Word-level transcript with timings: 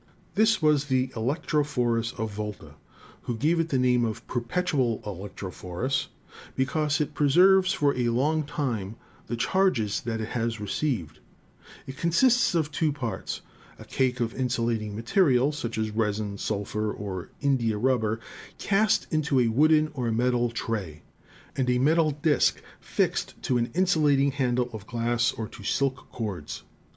This 0.33 0.63
was 0.63 0.85
the 0.85 1.09
electrophorus 1.09 2.11
of 2.17 2.33
Volta, 2.33 2.73
who 3.21 3.37
gave 3.37 3.59
it 3.59 3.69
the 3.69 3.77
name 3.77 4.03
of 4.03 4.25
"perpetual 4.27 4.99
electro 5.05 5.51
phorus" 5.51 6.07
because 6.55 6.99
it 6.99 7.13
preserves 7.13 7.71
for 7.71 7.95
a 7.95 8.09
long 8.09 8.41
time 8.43 8.95
the 9.27 9.35
charges 9.35 10.01
that 10.01 10.19
it 10.19 10.29
has 10.29 10.59
received. 10.59 11.19
ELECTROSTATICS 11.85 11.87
165 11.87 11.93
"It 11.95 12.01
consists 12.01 12.55
of 12.55 12.71
two 12.71 12.91
parts: 12.91 13.41
a 13.77 13.85
cake 13.85 14.19
of 14.19 14.33
insulating 14.33 14.95
material, 14.95 15.51
such 15.51 15.77
as 15.77 15.91
resin, 15.91 16.39
sulphur 16.39 16.91
or 16.91 17.29
india 17.39 17.77
rubber, 17.77 18.19
cast 18.57 19.05
into 19.13 19.39
a 19.39 19.49
wooden 19.49 19.89
or 19.93 20.11
metal 20.11 20.49
tray, 20.49 21.03
and 21.55 21.69
a 21.69 21.77
metal 21.77 22.09
disk 22.09 22.59
fixed 22.79 23.39
to 23.43 23.59
an 23.59 23.69
insulating 23.75 24.31
handle 24.31 24.67
of 24.73 24.87
glass 24.87 25.31
or 25.31 25.47
to 25.49 25.63
silk 25.63 26.09
cords. 26.11 26.63